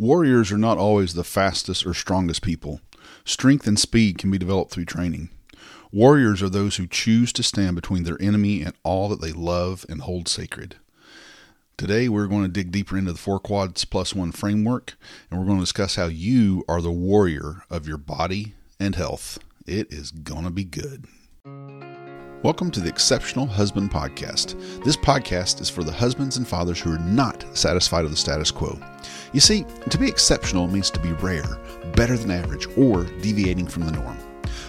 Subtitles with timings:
[0.00, 2.80] Warriors are not always the fastest or strongest people.
[3.24, 5.28] Strength and speed can be developed through training.
[5.90, 9.84] Warriors are those who choose to stand between their enemy and all that they love
[9.88, 10.76] and hold sacred.
[11.76, 14.94] Today, we're going to dig deeper into the four quads plus one framework,
[15.30, 19.40] and we're going to discuss how you are the warrior of your body and health.
[19.66, 21.06] It is going to be good.
[22.44, 24.84] Welcome to the Exceptional Husband Podcast.
[24.84, 28.52] This podcast is for the husbands and fathers who are not satisfied with the status
[28.52, 28.78] quo.
[29.32, 31.58] You see, to be exceptional means to be rare,
[31.96, 34.16] better than average, or deviating from the norm.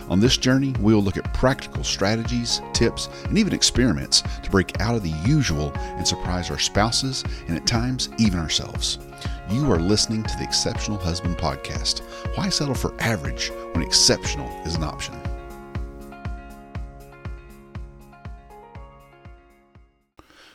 [0.09, 4.81] On this journey, we will look at practical strategies, tips, and even experiments to break
[4.81, 8.97] out of the usual and surprise our spouses and at times even ourselves.
[9.51, 12.01] You are listening to the Exceptional Husband Podcast.
[12.35, 15.28] Why settle for average when exceptional is an option?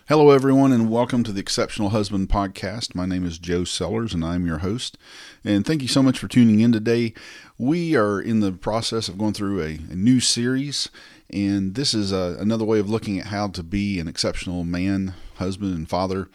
[0.07, 2.95] Hello, everyone, and welcome to the Exceptional Husband Podcast.
[2.95, 4.99] My name is Joe Sellers, and I'm your host.
[5.43, 7.15] And thank you so much for tuning in today.
[7.57, 10.91] We are in the process of going through a, a new series,
[11.31, 15.15] and this is a, another way of looking at how to be an exceptional man,
[15.37, 16.29] husband, and father.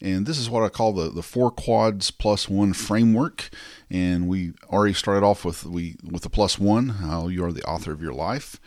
[0.00, 3.50] And this is what I call the, the four quads plus one framework.
[3.90, 7.64] And we already started off with we with the plus one, how you are the
[7.64, 8.60] author of your life.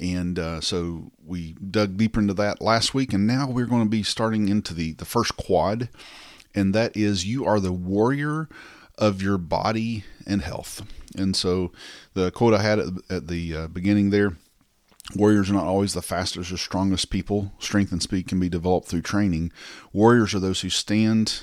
[0.00, 3.88] And uh, so we dug deeper into that last week, and now we're going to
[3.88, 5.90] be starting into the, the first quad,
[6.54, 8.48] and that is you are the warrior
[8.96, 10.82] of your body and health.
[11.16, 11.72] And so
[12.14, 14.36] the quote I had at, at the uh, beginning there
[15.14, 17.52] Warriors are not always the fastest or strongest people.
[17.58, 19.50] Strength and speed can be developed through training.
[19.92, 21.42] Warriors are those who stand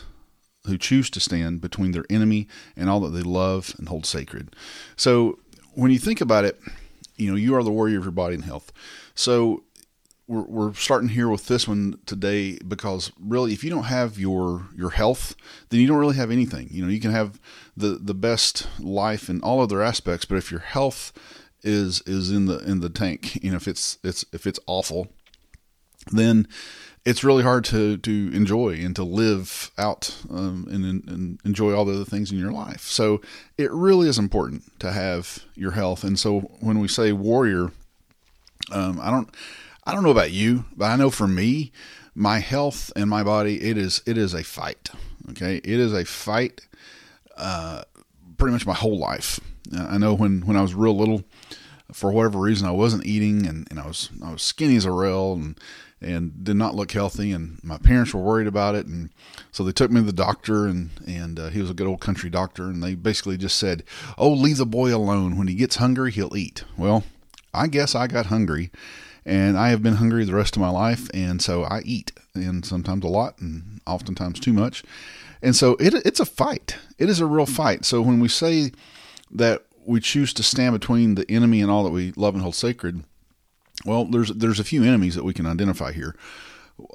[0.65, 4.53] who choose to stand between their enemy and all that they love and hold sacred.
[4.97, 5.39] So
[5.75, 6.59] when you think about it,
[7.17, 8.71] you know, you are the warrior of your body and health.
[9.15, 9.63] So
[10.27, 14.67] we're, we're starting here with this one today because really, if you don't have your
[14.75, 15.35] your health,
[15.69, 16.67] then you don't really have anything.
[16.71, 17.39] You know, you can have
[17.75, 21.13] the the best life in all other aspects, but if your health
[21.63, 25.07] is is in the in the tank, you know, if it's it's if it's awful,
[26.11, 26.47] then
[27.07, 31.85] it's really hard to to enjoy and to live out um, and, and, enjoy all
[31.85, 32.81] the other things in your life.
[32.81, 33.21] So
[33.57, 36.03] it really is important to have your health.
[36.03, 37.71] And so when we say warrior,
[38.73, 39.33] um, I don't
[39.85, 41.71] I don't know about you, but I know for me,
[42.13, 44.89] my health and my body it is it is a fight.
[45.29, 46.59] Okay, it is a fight.
[47.37, 47.83] Uh,
[48.37, 49.39] pretty much my whole life.
[49.73, 51.23] I know when when I was real little,
[51.91, 54.91] for whatever reason, I wasn't eating and, and I was I was skinny as a
[54.91, 55.59] rail and
[56.01, 57.31] and did not look healthy.
[57.31, 59.09] And my parents were worried about it, and
[59.51, 62.01] so they took me to the doctor, and and uh, he was a good old
[62.01, 63.83] country doctor, and they basically just said,
[64.17, 65.37] "Oh, leave the boy alone.
[65.37, 67.03] When he gets hungry, he'll eat." Well,
[67.53, 68.71] I guess I got hungry,
[69.25, 72.65] and I have been hungry the rest of my life, and so I eat, and
[72.65, 74.83] sometimes a lot, and oftentimes too much,
[75.41, 76.77] and so it it's a fight.
[76.97, 77.85] It is a real fight.
[77.85, 78.71] So when we say
[79.31, 82.55] that we choose to stand between the enemy and all that we love and hold
[82.55, 83.03] sacred
[83.85, 86.15] well, there's there's a few enemies that we can identify here.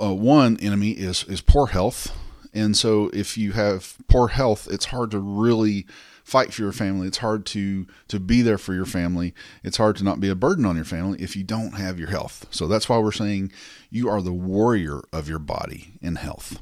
[0.00, 2.12] Uh, one enemy is is poor health,
[2.52, 5.86] and so if you have poor health, it's hard to really
[6.24, 7.06] fight for your family.
[7.06, 9.32] It's hard to to be there for your family.
[9.62, 12.10] It's hard to not be a burden on your family if you don't have your
[12.10, 12.46] health.
[12.50, 13.52] So that's why we're saying
[13.90, 16.60] you are the warrior of your body in health.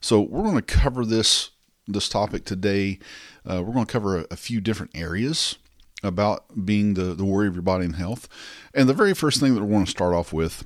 [0.00, 1.50] So we're going to cover this
[1.86, 2.98] this topic today.
[3.46, 5.56] Uh, we're going to cover a, a few different areas
[6.04, 8.28] about being the, the warrior of your body and health.
[8.74, 10.64] And the very first thing that we want to start off with,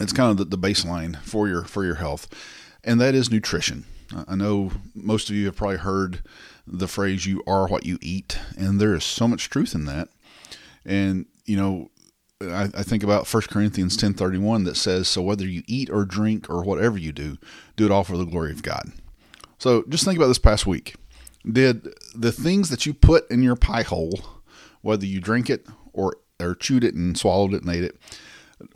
[0.00, 2.28] it's kind of the, the baseline for your for your health,
[2.84, 3.84] and that is nutrition.
[4.26, 6.22] I know most of you have probably heard
[6.66, 10.08] the phrase "you are what you eat," and there is so much truth in that.
[10.84, 11.90] And you know,
[12.40, 15.90] I, I think about 1 Corinthians ten thirty one that says, "So whether you eat
[15.90, 17.38] or drink or whatever you do,
[17.76, 18.92] do it all for the glory of God."
[19.58, 20.94] So just think about this past week.
[21.50, 24.37] Did the things that you put in your pie hole
[24.82, 27.96] whether you drink it or or chewed it and swallowed it and ate it.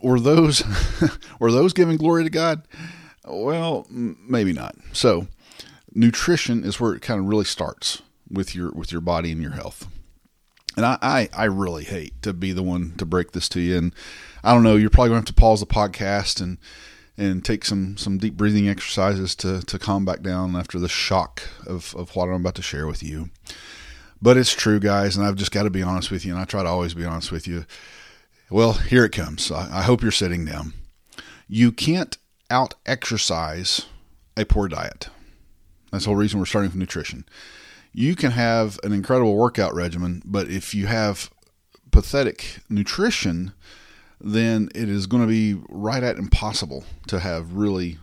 [0.01, 0.63] Were those
[1.39, 2.67] were those giving glory to God?
[3.25, 4.75] Well, maybe not.
[4.91, 5.27] So,
[5.93, 9.51] nutrition is where it kind of really starts with your with your body and your
[9.51, 9.87] health.
[10.75, 13.77] And I, I, I really hate to be the one to break this to you.
[13.77, 13.95] And
[14.43, 16.57] I don't know, you're probably going to have to pause the podcast and
[17.15, 21.43] and take some some deep breathing exercises to to calm back down after the shock
[21.67, 23.29] of of what I'm about to share with you.
[24.23, 26.45] But it's true, guys, and I've just got to be honest with you, and I
[26.45, 27.65] try to always be honest with you.
[28.49, 29.51] Well, here it comes.
[29.51, 30.71] I, I hope you're sitting down.
[31.49, 32.17] You can't
[32.49, 33.87] out exercise
[34.37, 35.09] a poor diet.
[35.91, 37.25] That's the whole reason we're starting with nutrition.
[37.91, 41.29] You can have an incredible workout regimen, but if you have
[41.91, 43.51] pathetic nutrition,
[44.21, 47.99] then it is going to be right at impossible to have really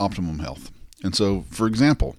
[0.00, 0.70] optimum health.
[1.04, 2.16] And so, for example,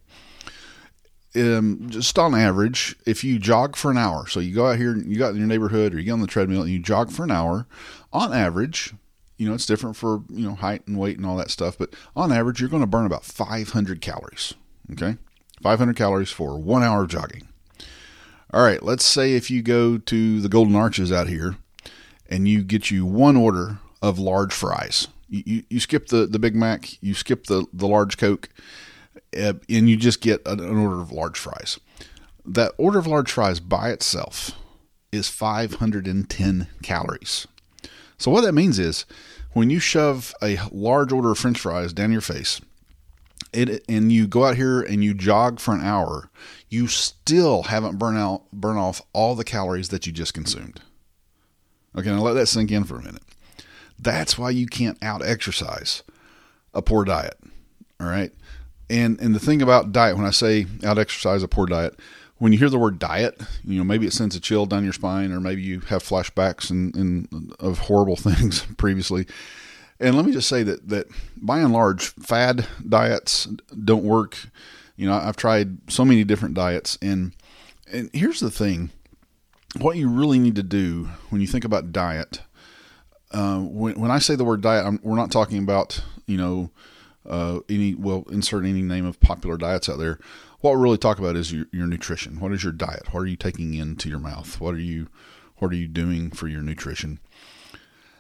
[1.36, 4.96] um, just on average, if you jog for an hour, so you go out here,
[4.96, 7.24] you got in your neighborhood, or you get on the treadmill and you jog for
[7.24, 7.68] an hour,
[8.12, 8.94] on average,
[9.38, 11.94] you know, it's different for you know height and weight and all that stuff, but
[12.16, 14.54] on average, you're going to burn about 500 calories.
[14.92, 15.18] Okay,
[15.62, 17.48] 500 calories for one hour of jogging.
[18.52, 21.56] All right, let's say if you go to the Golden Arches out here
[22.28, 25.08] and you get you one order of large fries.
[25.28, 28.50] You, you, you skip the, the Big Mac, you skip the, the large Coke,
[29.38, 31.80] Uh, and you just get an, an order of large fries.
[32.46, 34.52] That order of large fries by itself
[35.12, 37.48] is 510 calories.
[38.18, 39.06] So, what that means is
[39.54, 42.62] when you shove a large order of french fries down your face,
[43.54, 46.30] it, and you go out here and you jog for an hour,
[46.70, 50.82] you still haven't burn out burn off all the calories that you just consumed.
[51.98, 53.24] Okay, now let that sink in for a minute.
[53.98, 56.04] That's why you can't out exercise
[56.74, 57.38] a poor diet.
[58.00, 58.32] All right.
[58.90, 62.00] And and the thing about diet, when I say out exercise a poor diet,
[62.40, 64.94] when you hear the word diet, you know, maybe it sends a chill down your
[64.94, 69.28] spine, or maybe you have flashbacks and, and of horrible things previously.
[70.00, 71.08] And let me just say that that
[71.38, 73.48] by and large, fad diets
[73.84, 74.38] don't work.
[74.96, 77.34] You know, I've tried so many different diets, and
[77.92, 78.92] and here's the thing:
[79.80, 82.42] what you really need to do when you think about diet.
[83.32, 86.72] Uh, when when I say the word diet, I'm, we're not talking about you know
[87.30, 90.20] uh, any well insert any name of popular diets out there.
[90.62, 92.40] What we really talk about is your, your nutrition.
[92.40, 93.14] What is your diet?
[93.14, 94.60] What are you taking into your mouth?
[94.60, 95.08] What are you
[95.58, 97.20] what are you doing for your nutrition?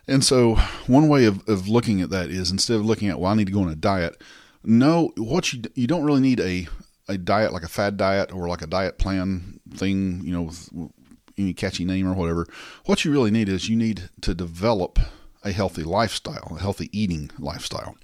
[0.07, 0.55] And so,
[0.87, 3.45] one way of, of looking at that is instead of looking at, well, I need
[3.47, 4.19] to go on a diet,
[4.63, 6.67] no, what you you don't really need a
[7.07, 10.91] a diet like a fad diet or like a diet plan thing, you know, with
[11.37, 12.47] any catchy name or whatever.
[12.85, 14.99] What you really need is you need to develop
[15.43, 17.95] a healthy lifestyle, a healthy eating lifestyle.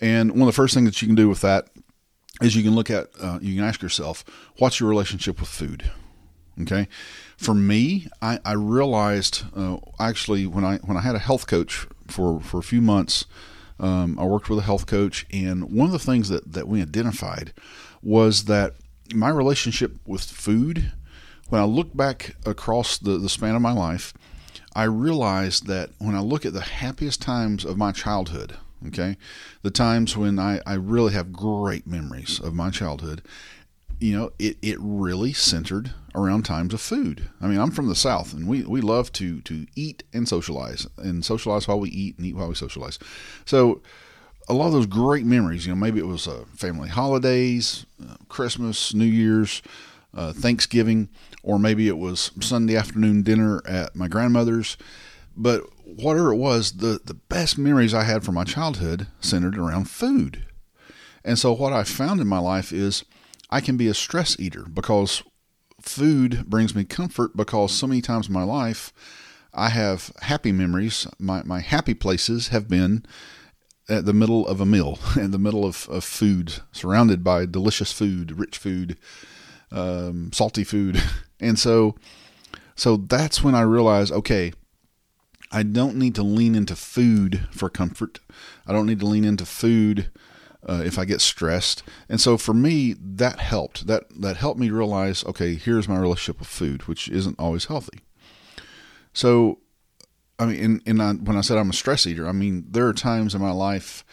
[0.00, 1.68] And one of the first things that you can do with that
[2.42, 4.24] is you can look at, uh, you can ask yourself,
[4.58, 5.90] what's your relationship with food?
[6.62, 6.88] Okay,
[7.36, 11.86] for me, I, I realized uh, actually when I when I had a health coach
[12.08, 13.26] for for a few months,
[13.78, 16.80] um, I worked with a health coach, and one of the things that that we
[16.80, 17.52] identified
[18.02, 18.74] was that
[19.14, 20.92] my relationship with food.
[21.48, 24.12] When I look back across the, the span of my life,
[24.74, 28.56] I realized that when I look at the happiest times of my childhood,
[28.88, 29.16] okay,
[29.62, 33.22] the times when I, I really have great memories of my childhood,
[33.98, 37.28] you know, it, it really centered around times of food.
[37.40, 40.86] I mean, I'm from the South, and we, we love to to eat and socialize,
[40.98, 42.98] and socialize while we eat, and eat while we socialize.
[43.44, 43.82] So,
[44.48, 48.16] a lot of those great memories, you know, maybe it was uh, family holidays, uh,
[48.28, 49.60] Christmas, New Year's,
[50.14, 51.08] uh, Thanksgiving,
[51.42, 54.76] or maybe it was Sunday afternoon dinner at my grandmother's.
[55.36, 59.90] But whatever it was, the, the best memories I had from my childhood centered around
[59.90, 60.44] food.
[61.24, 63.04] And so, what I found in my life is
[63.50, 65.22] I can be a stress eater because
[65.80, 68.92] food brings me comfort because so many times in my life
[69.52, 71.06] I have happy memories.
[71.18, 73.04] My, my happy places have been
[73.88, 77.92] at the middle of a meal, in the middle of, of food, surrounded by delicious
[77.92, 78.98] food, rich food,
[79.70, 81.02] um, salty food.
[81.38, 81.96] And so,
[82.76, 84.54] so that's when I realized, okay,
[85.56, 88.20] I don't need to lean into food for comfort.
[88.66, 90.10] I don't need to lean into food
[90.68, 91.82] uh, if I get stressed.
[92.10, 93.86] And so for me, that helped.
[93.86, 98.00] That that helped me realize, okay, here's my relationship with food, which isn't always healthy.
[99.14, 99.60] So,
[100.38, 102.86] I mean, and, and I, when I said I'm a stress eater, I mean there
[102.86, 104.04] are times in my life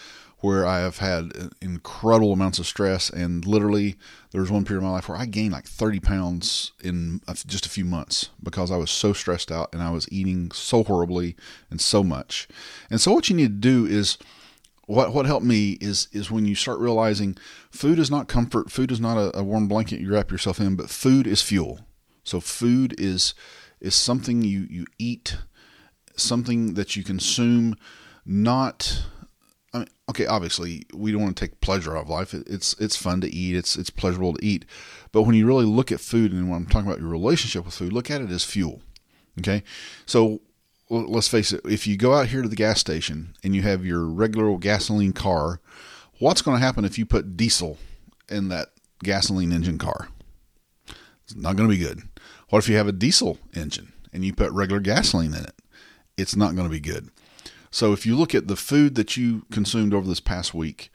[0.43, 1.31] where I have had
[1.61, 3.95] incredible amounts of stress, and literally
[4.31, 7.65] there was one period of my life where I gained like 30 pounds in just
[7.65, 11.37] a few months because I was so stressed out and I was eating so horribly
[11.69, 12.49] and so much.
[12.89, 14.17] And so what you need to do is
[14.85, 17.37] what what helped me is is when you start realizing
[17.71, 20.75] food is not comfort, food is not a, a, warm blanket you wrap yourself in,
[20.75, 21.87] but food is fuel.
[22.25, 23.33] So food is
[23.79, 25.37] is something you you eat,
[26.17, 27.77] something that you consume,
[28.25, 29.03] not.
[29.73, 32.33] I mean, okay, obviously we don't want to take pleasure out of life.
[32.33, 33.55] It's it's fun to eat.
[33.55, 34.65] It's it's pleasurable to eat,
[35.11, 37.73] but when you really look at food and when I'm talking about your relationship with
[37.73, 38.81] food, look at it as fuel.
[39.39, 39.63] Okay,
[40.05, 40.41] so
[40.89, 43.85] let's face it, if you go out here to the gas station and you have
[43.85, 45.59] your regular gasoline car,
[46.19, 47.77] what's going to happen if you put diesel
[48.29, 48.69] in that
[49.01, 50.09] gasoline engine car?
[51.23, 52.01] It's not going to be good.
[52.49, 55.55] What if you have a diesel engine and you put regular gasoline in it?
[56.17, 57.09] It's not going to be good.
[57.73, 60.91] So if you look at the food that you consumed over this past week,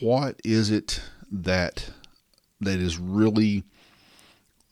[0.00, 1.90] what is it that
[2.60, 3.62] that is really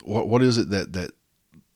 [0.02, 1.12] what what is it that that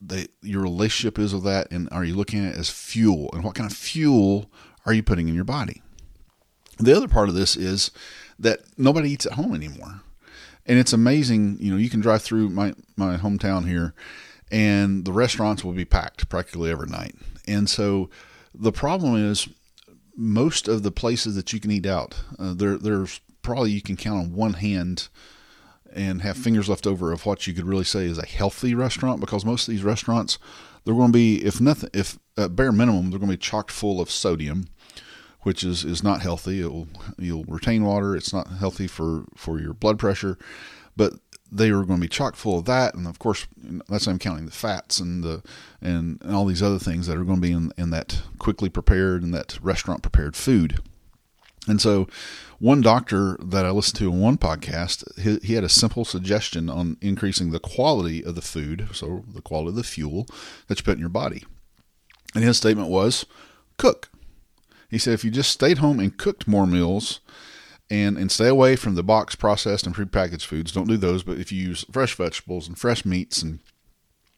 [0.01, 3.29] the, your relationship is with that, and are you looking at it as fuel?
[3.31, 4.51] And what kind of fuel
[4.85, 5.81] are you putting in your body?
[6.77, 7.91] The other part of this is
[8.39, 10.01] that nobody eats at home anymore.
[10.65, 13.93] And it's amazing, you know, you can drive through my, my hometown here
[14.51, 17.15] and the restaurants will be packed practically every night.
[17.47, 18.09] And so
[18.53, 19.47] the problem is
[20.15, 23.97] most of the places that you can eat out, uh, there, there's probably you can
[23.97, 25.07] count on one hand
[25.93, 29.19] and have fingers left over of what you could really say is a healthy restaurant
[29.19, 30.37] because most of these restaurants
[30.85, 33.71] they're going to be if nothing if at bare minimum they're going to be chocked
[33.71, 34.67] full of sodium
[35.43, 36.61] which is is not healthy.
[36.61, 36.87] It will
[37.17, 38.15] you'll retain water.
[38.15, 40.37] It's not healthy for for your blood pressure.
[40.95, 41.13] But
[41.51, 43.47] they are going to be chock full of that and of course
[43.89, 45.43] that's I'm counting the fats and the
[45.81, 48.69] and, and all these other things that are going to be in, in that quickly
[48.69, 50.79] prepared and that restaurant prepared food
[51.67, 52.07] and so,
[52.57, 56.69] one doctor that I listened to in one podcast, he, he, had a simple suggestion
[56.69, 60.25] on increasing the quality of the food, so the quality of the fuel
[60.67, 61.43] that you put in your body.
[62.33, 63.25] And his statement was
[63.77, 64.09] cook.
[64.89, 67.19] He said if you just stayed home and cooked more meals
[67.91, 71.37] and, and stay away from the box processed and prepackaged foods, don't do those, but
[71.37, 73.59] if you use fresh vegetables and fresh meats and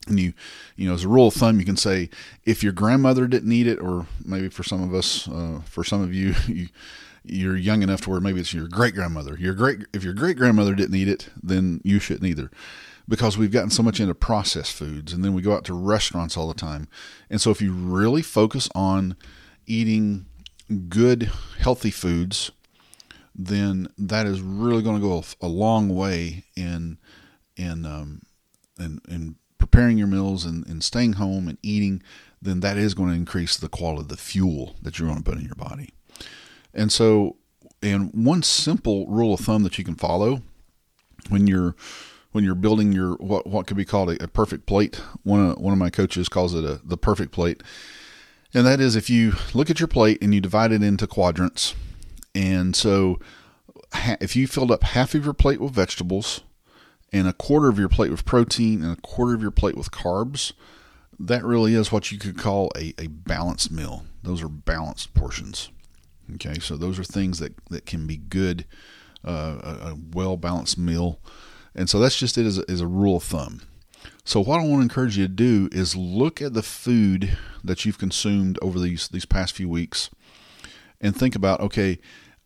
[0.05, 0.33] and you
[0.75, 2.09] you know as a rule of thumb you can say
[2.43, 6.01] if your grandmother didn't eat it or maybe for some of us uh, for some
[6.01, 6.67] of you you
[7.23, 9.37] you're young enough to where maybe it's your great grandmother.
[9.37, 12.51] Your great if your great grandmother didn't eat it, then you shouldn't either.
[13.07, 16.37] Because we've gotten so much into processed foods and then we go out to restaurants
[16.37, 16.87] all the time.
[17.29, 19.17] And so if you really focus on
[19.65, 20.25] eating
[20.89, 21.29] good
[21.59, 22.51] healthy foods,
[23.35, 26.97] then that is really going to go a, long way in
[27.55, 28.21] in um,
[28.79, 32.03] in, in preparing your meals and, and staying home and eating.
[32.41, 35.29] Then that is going to increase the quality of the fuel that you're going to
[35.29, 35.93] put in your body.
[36.73, 37.37] And so,
[37.81, 40.41] and one simple rule of thumb that you can follow
[41.29, 41.75] when you're
[42.33, 45.01] when you're building your what what could be called a, a perfect plate.
[45.23, 47.63] One of one of my coaches calls it a the perfect plate,
[48.53, 51.75] and that is if you look at your plate and you divide it into quadrants,
[52.35, 53.19] and so
[54.21, 56.41] if you filled up half of your plate with vegetables
[57.11, 59.91] and a quarter of your plate with protein and a quarter of your plate with
[59.91, 60.53] carbs,
[61.19, 64.05] that really is what you could call a, a balanced meal.
[64.23, 65.69] Those are balanced portions.
[66.35, 68.65] Okay, so those are things that, that can be good,
[69.23, 71.19] uh, a, a well balanced meal.
[71.75, 73.61] And so that's just it as a, as a rule of thumb.
[74.25, 77.85] So what I want to encourage you to do is look at the food that
[77.85, 80.09] you've consumed over these these past few weeks,
[81.01, 81.99] and think about okay,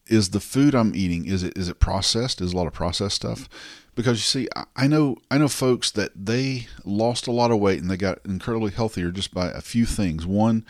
[0.09, 2.41] is the food I'm eating is it is it processed?
[2.41, 3.49] Is a lot of processed stuff?
[3.95, 7.81] Because you see, I know I know folks that they lost a lot of weight
[7.81, 10.25] and they got incredibly healthier just by a few things.
[10.25, 10.65] One,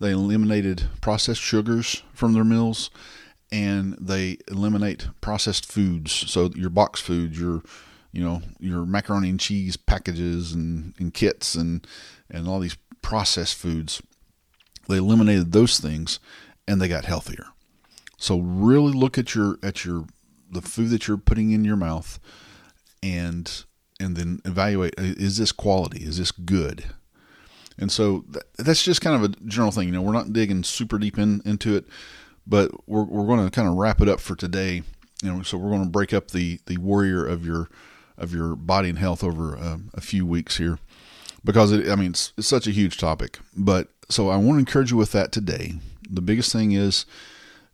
[0.00, 2.90] they eliminated processed sugars from their meals
[3.52, 6.12] and they eliminate processed foods.
[6.12, 7.62] So your box foods, your
[8.12, 11.86] you know, your macaroni and cheese packages and, and kits and
[12.30, 14.02] and all these processed foods.
[14.88, 16.18] They eliminated those things
[16.66, 17.46] and they got healthier.
[18.22, 20.04] So really look at your at your
[20.48, 22.20] the food that you're putting in your mouth
[23.02, 23.64] and
[23.98, 26.04] and then evaluate is this quality?
[26.04, 26.84] Is this good?
[27.76, 28.24] And so
[28.58, 29.88] that's just kind of a general thing.
[29.88, 31.84] You know, we're not digging super deep in, into it,
[32.46, 34.82] but we're, we're going to kind of wrap it up for today.
[35.20, 37.70] You know, so we're going to break up the, the warrior of your
[38.16, 40.78] of your body and health over uh, a few weeks here
[41.44, 43.40] because it, I mean it's, it's such a huge topic.
[43.56, 45.74] But so I want to encourage you with that today.
[46.08, 47.04] The biggest thing is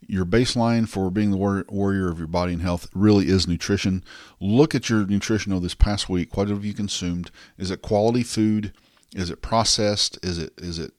[0.06, 4.02] your baseline for being the warrior of your body and health really is nutrition.
[4.40, 6.36] Look at your nutrition of this past week.
[6.36, 7.30] What have you consumed?
[7.58, 8.72] Is it quality food?
[9.14, 10.18] Is it processed?
[10.22, 10.92] Is it is it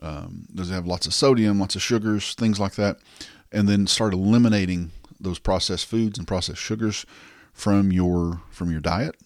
[0.00, 2.98] um, does it have lots of sodium, lots of sugars, things like that?
[3.52, 7.06] And then start eliminating those processed foods and processed sugars
[7.52, 9.16] from your from your diet,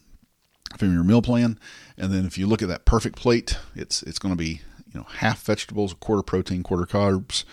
[0.77, 1.59] from your meal plan.
[1.97, 4.61] And then if you look at that perfect plate, it's it's going to be
[4.93, 7.45] you know half vegetables, a quarter protein, quarter carbs,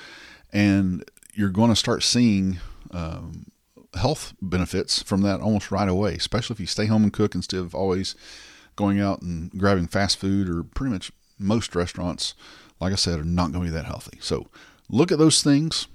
[0.52, 2.60] and you're going to start seeing
[2.92, 3.48] um,
[3.96, 6.14] health benefits from that almost right away.
[6.14, 8.16] Especially if you stay home and cook instead of always
[8.76, 12.34] going out and grabbing fast food or pretty much most restaurants,
[12.80, 14.18] like I said, are not going to be that healthy.
[14.22, 14.48] So
[14.90, 15.88] look at those things,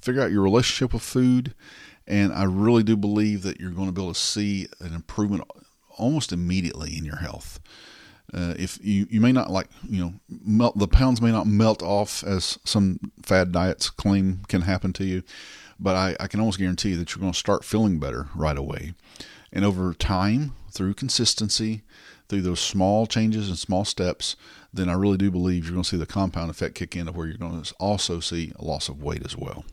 [0.00, 1.54] figure out your relationship with food,
[2.06, 5.44] and I really do believe that you're going to be able to see an improvement
[5.96, 7.60] almost immediately in your health.
[8.32, 11.82] Uh, if you, you may not like you know melt the pounds may not melt
[11.82, 15.22] off as some fad diets claim can happen to you,
[15.78, 18.94] but I, I can almost guarantee that you're going to start feeling better right away,
[19.52, 21.82] and over time through consistency
[22.30, 24.36] through those small changes and small steps,
[24.72, 27.12] then I really do believe you're going to see the compound effect kick in to
[27.12, 29.64] where you're going to also see a loss of weight as well.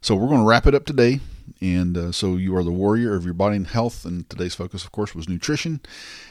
[0.00, 1.20] So we're going to wrap it up today.
[1.60, 4.04] And uh, so you are the warrior of your body and health.
[4.04, 5.80] And today's focus, of course, was nutrition.